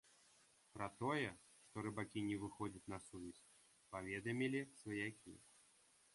[0.77, 1.27] Пра тое,
[1.67, 3.45] што рыбакі не выходзяць на сувязь,
[3.93, 5.33] паведамілі сваякі.